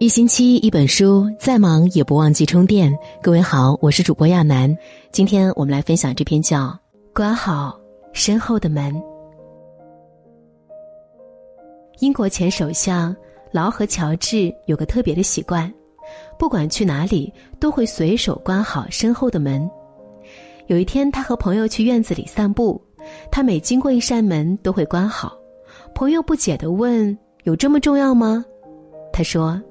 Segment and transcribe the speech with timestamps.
[0.00, 2.92] 一星期一本书，再忙也不忘记充电。
[3.22, 4.76] 各位好，我是主播亚楠，
[5.12, 6.66] 今天我们来分享这篇叫
[7.14, 7.78] 《关好
[8.12, 8.92] 身后的门》。
[12.00, 13.14] 英国前首相
[13.52, 15.72] 劳和乔治有个特别的习惯，
[16.36, 19.70] 不管去哪里都会随手关好身后的门。
[20.66, 22.82] 有一天，他和朋友去院子里散步，
[23.30, 25.38] 他每经过一扇门都会关好。
[25.94, 28.44] 朋友不解地问：“有这么重要吗？”
[29.12, 29.62] 他说。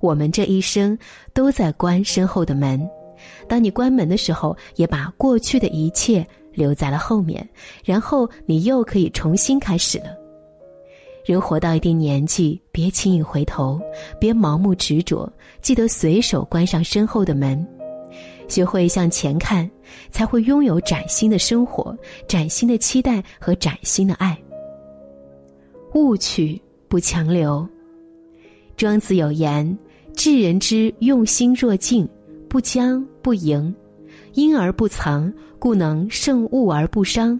[0.00, 0.96] 我们这一生
[1.32, 2.88] 都在关身后的门，
[3.48, 7.46] 当你关门的时候，也把过去的一切留在了后面，
[7.84, 10.06] 然后你又可以重新开始了。
[11.24, 13.80] 人活到一定年纪，别轻易回头，
[14.20, 17.66] 别盲目执着，记得随手关上身后的门，
[18.46, 19.68] 学会向前看，
[20.12, 21.96] 才会拥有崭新的生活、
[22.28, 24.38] 崭新的期待和崭新的爱。
[25.94, 27.66] 勿去不强留。
[28.76, 29.76] 庄子有言。
[30.16, 32.08] 治人之用心若镜，
[32.48, 33.72] 不将不迎，
[34.32, 37.38] 因而不藏，故能胜物而不伤。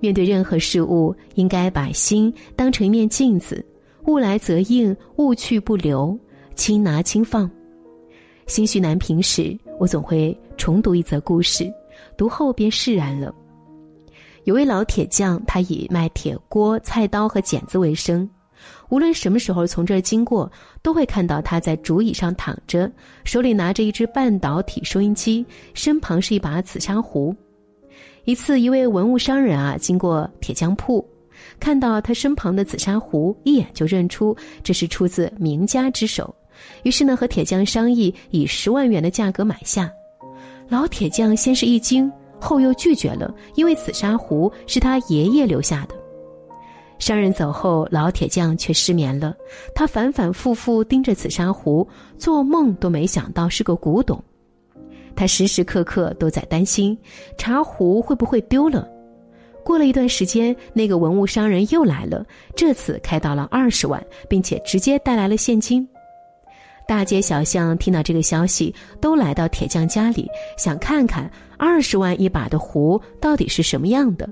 [0.00, 3.64] 面对任何事物，应该把心当成一面镜子，
[4.06, 6.18] 物来则应，物去不留，
[6.56, 7.48] 轻拿轻放。
[8.48, 11.72] 心绪难平时，我总会重读一则故事，
[12.16, 13.32] 读后便释然了。
[14.44, 18.28] 有位老铁匠，他以卖铁锅、菜刀和剪子为生。
[18.88, 20.50] 无论什么时候从这儿经过，
[20.82, 22.90] 都会看到他在竹椅上躺着，
[23.24, 27.34] 手里拿着一只半导体收音机，身旁是一把紫砂壶。
[28.24, 31.06] 一次，一位文物商人啊经过铁匠铺，
[31.58, 36.34] 看到他身旁的紫砂壶，一眼就认出这是出自名家之手，
[36.82, 39.90] 于是呢和铁匠商议以十万元的价格买下。
[40.68, 45.94] 老铁匠先是一惊，后又拒绝了，因为紫砂壶是他爷爷留下的。
[46.98, 49.34] 商人走后，老铁匠却失眠了。
[49.74, 51.86] 他反反复复盯着紫砂壶，
[52.18, 54.22] 做梦都没想到是个古董。
[55.14, 56.96] 他时时刻刻都在担心
[57.36, 58.88] 茶壶会不会丢了。
[59.64, 62.24] 过了一段时间，那个文物商人又来了，
[62.56, 65.86] 这次开到了二十万，并且直接带来了现金。
[66.86, 74.26] 大街小巷听到这个消息，都来到铁匠家里，想看看二十万一把的壶到底是什么样的。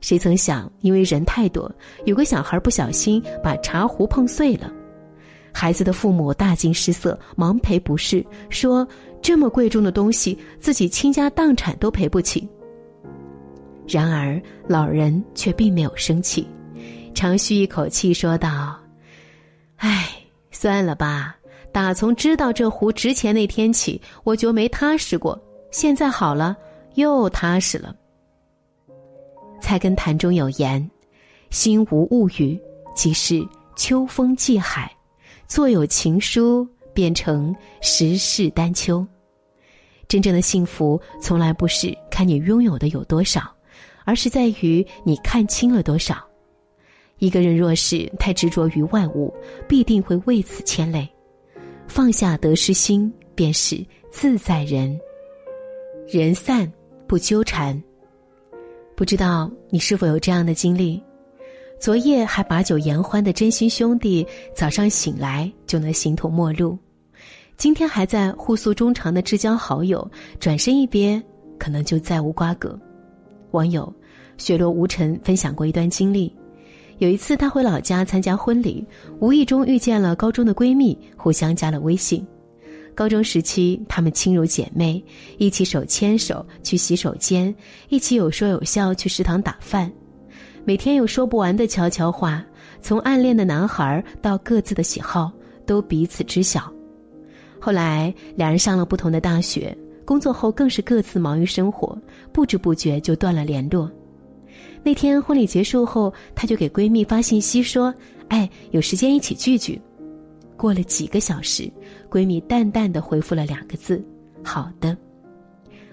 [0.00, 1.70] 谁曾想，因为人太多，
[2.04, 4.72] 有个小孩不小心把茶壶碰碎了，
[5.52, 8.86] 孩子的父母大惊失色，忙赔不是，说
[9.20, 12.48] 这么贵重的东西，自己倾家荡产都赔不起。
[13.88, 16.46] 然而老人却并没有生气，
[17.14, 18.78] 长吁一口气说道
[19.78, 20.08] ：“唉，
[20.50, 21.34] 算了吧，
[21.72, 26.56] 打从知道这壶值钱那天起，我就没踏实过，现在好了，
[26.94, 27.94] 又踏实了。”
[29.60, 30.90] 菜根谭中有言
[31.50, 32.58] ：“心无物语，
[32.94, 33.46] 即是
[33.76, 34.86] 秋风寄海；
[35.46, 39.06] 坐有情书，变成十世丹丘。”
[40.08, 43.54] 真正的幸福，从来不是看你拥有的有多少，
[44.04, 46.24] 而是在于你看清了多少。
[47.18, 49.34] 一个人若是太执着于万物，
[49.68, 51.06] 必定会为此牵累。
[51.86, 54.98] 放下得失心，便是自在人。
[56.06, 56.72] 人散
[57.06, 57.78] 不纠缠。
[58.98, 61.00] 不知道你是否有这样的经历？
[61.78, 64.26] 昨夜还把酒言欢的真心兄弟，
[64.56, 66.76] 早上醒来就能形同陌路；
[67.56, 70.04] 今天还在互诉衷肠的至交好友，
[70.40, 71.22] 转身一别，
[71.60, 72.76] 可能就再无瓜葛。
[73.52, 73.94] 网友
[74.36, 76.34] 雪落无尘分享过一段经历：
[76.98, 78.84] 有一次他回老家参加婚礼，
[79.20, 82.26] 无意中遇见了高中的闺蜜，互相加了微信。
[82.98, 85.00] 高中时期，她们亲如姐妹，
[85.36, 87.54] 一起手牵手去洗手间，
[87.90, 89.88] 一起有说有笑去食堂打饭，
[90.64, 92.44] 每天有说不完的悄悄话。
[92.82, 95.30] 从暗恋的男孩到各自的喜好，
[95.64, 96.68] 都彼此知晓。
[97.60, 101.96] 后来，两人上了不同的大学，工作后更是各自忙于生活，
[102.32, 103.88] 不知不觉就断了联络。
[104.82, 107.94] 那天婚礼结束后，她就给闺蜜发信息说
[108.26, 109.80] ：“哎，有时间一起聚聚。”
[110.58, 111.70] 过了几个小时，
[112.10, 114.04] 闺蜜淡淡的回复了两个字
[114.44, 114.94] ：“好的。”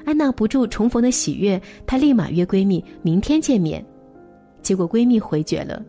[0.06, 3.84] 按捺不住重逢的喜悦，她立马约闺蜜明天见面。
[4.62, 5.82] 结果闺蜜回绝了：“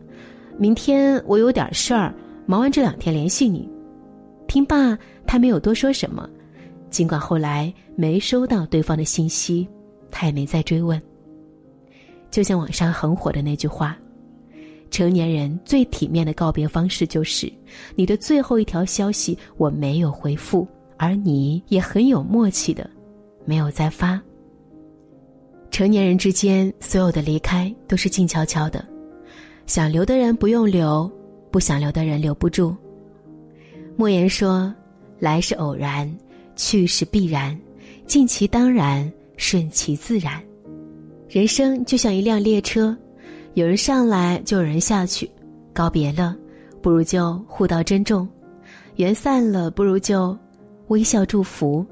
[0.57, 2.13] 明天我有点事儿，
[2.45, 3.67] 忙完这两天联系你。”
[4.47, 6.29] 听罢，她没有多说什么。
[6.89, 9.67] 尽管后来没收到对方的信息，
[10.11, 11.01] 她也没再追问。
[12.29, 13.97] 就像网上很火的那句话。
[14.89, 17.51] 成年人最体面的告别方式就是，
[17.95, 20.67] 你的最后一条消息我没有回复，
[20.97, 22.89] 而你也很有默契的，
[23.45, 24.21] 没有再发。
[25.69, 28.83] 成年人之间所有的离开都是静悄悄的，
[29.65, 31.11] 想留的人不用留，
[31.51, 32.75] 不想留的人留不住。
[33.95, 34.73] 莫言说
[35.19, 36.11] ：“来是偶然，
[36.55, 37.59] 去是必然，
[38.05, 40.41] 尽其当然，顺其自然。
[41.29, 42.97] 人生就像一辆列车，
[43.57, 45.27] 有人上来就有人下去，
[45.73, 46.37] 告别了，
[46.79, 48.23] 不如就互道珍重；
[48.97, 50.37] 缘散了，不如就
[50.89, 51.83] 微笑祝福。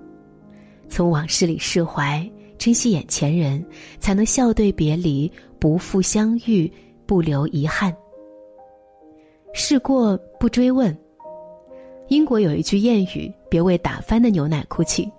[0.89, 2.23] 从往事里释怀，
[2.59, 3.65] 珍惜眼前人，
[3.99, 6.71] 才能笑对别离，不负相遇，
[7.07, 7.91] 不留遗憾。
[9.51, 10.95] 事过不追问。”
[12.09, 15.11] 英国有一句谚语：“别为打翻的牛奶哭泣。”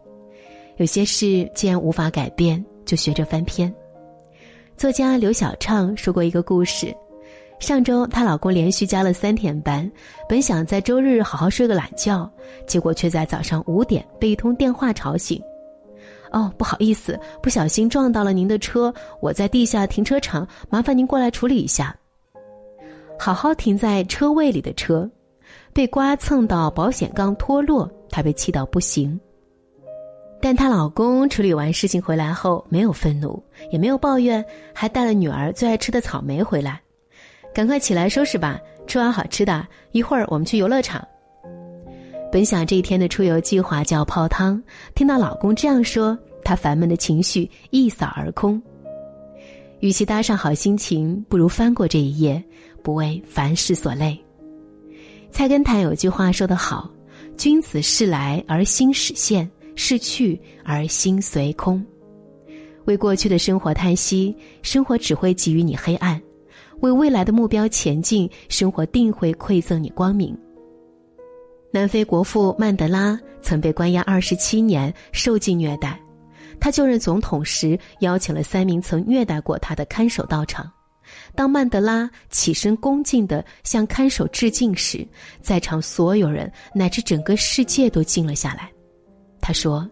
[0.78, 3.74] 有些事既然无法改变，就学着翻篇。
[4.76, 6.94] 作家刘小畅说过一个故事：
[7.58, 9.90] 上周她老公连续加了三天班，
[10.28, 12.30] 本想在周日好好睡个懒觉，
[12.66, 15.40] 结果却在早上五点被一通电话吵醒。
[16.30, 21.96] 哦，不好意思，不小心撞到了您的车，我在地下停车场，麻烦您过来处理一下。
[23.18, 25.10] 好好停在车位里的车。
[25.72, 29.18] 被刮蹭到保险杠脱落，她被气到不行。
[30.46, 36.80] 但她老公处理完事情回来后，没有愤怒，也没有抱怨，还带了女儿最爱吃的草莓回来。
[37.52, 38.56] 赶快起来收拾吧，
[38.86, 41.04] 吃完好吃的，一会儿我们去游乐场。
[42.30, 44.62] 本想这一天的出游计划就要泡汤，
[44.94, 48.62] 听到老公这样说，她烦闷的情绪一扫而空。
[49.80, 52.40] 与其搭上好心情，不如翻过这一页，
[52.84, 54.16] 不为凡事所累。
[55.32, 56.88] 菜根谭有句话说得好
[57.36, 61.84] ：“君子事来而心始现，逝去而心随空。”
[62.86, 66.16] 为过去的生活叹息，生活只会给予你黑暗；
[66.80, 70.36] 为未来的目标前进，生活定会馈赠你光明。
[71.72, 76.00] 南非国父曼德拉曾被关押二十七年，受尽虐待。
[76.58, 80.72] 他就任总统时，邀请了三名曾虐待过他的看守到场。
[81.34, 85.06] 当曼德拉起身恭敬地向看守致敬时，
[85.42, 88.70] 在场所有人乃至整个世界都静了下来。
[89.46, 89.88] 他说：“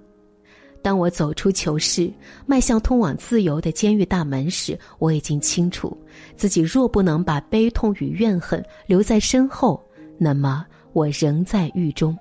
[0.82, 2.12] 当我走出囚室，
[2.44, 5.96] 迈向通往自由的监狱大门时，我已经清楚，
[6.34, 9.80] 自己若不能把悲痛与怨恨留在身后，
[10.18, 12.18] 那么我仍在狱中。”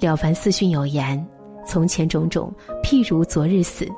[0.06, 1.26] 《了凡四训》有言
[1.66, 2.54] ：“从前种种，
[2.84, 3.88] 譬如昨日死，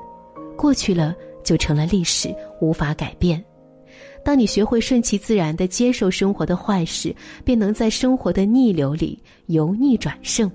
[0.55, 1.13] 过去了。”
[1.43, 3.43] 就成了历史，无法改变。
[4.23, 7.13] 当你学会顺其自然的接受生活的坏事，
[7.43, 10.49] 便能在生活的逆流里由逆转胜。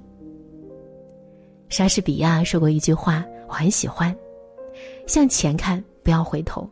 [1.68, 4.14] 莎士比亚说过一句话，我很喜欢：
[5.06, 6.68] 向前看，不要回头。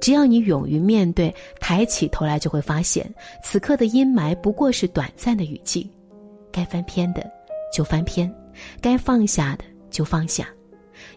[0.00, 3.12] 只要你勇于面对，抬起头来，就会发现，
[3.42, 5.90] 此刻的阴霾不过是短暂的雨季。
[6.50, 7.24] 该翻篇的
[7.72, 8.32] 就翻篇，
[8.80, 10.48] 该放下的就放下。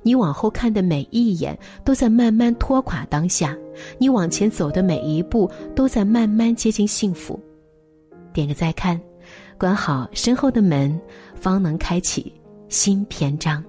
[0.02, 3.56] 你往后看的每一眼，都在慢慢拖垮当下；
[3.98, 7.40] 你往前走的每一步，都在慢慢接近幸福。
[8.34, 9.00] 点个再看，
[9.58, 11.00] 关好身后的门，
[11.34, 12.34] 方能开启
[12.70, 13.64] 新篇章。